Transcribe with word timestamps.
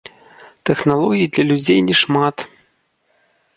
Тэхналогій 0.69 1.27
для 1.35 1.43
людзей 1.51 1.79
не 1.91 1.95
шмат. 2.01 2.35